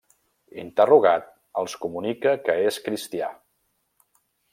Interrogat, 0.61 1.27
els 1.63 1.75
comunica 1.85 2.33
que 2.47 2.55
és 2.71 2.81
cristià. 2.87 3.29